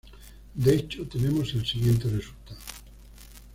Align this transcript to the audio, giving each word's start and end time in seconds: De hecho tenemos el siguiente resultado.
De 0.55 0.73
hecho 0.75 1.05
tenemos 1.07 1.53
el 1.53 1.63
siguiente 1.63 2.09
resultado. 2.09 2.57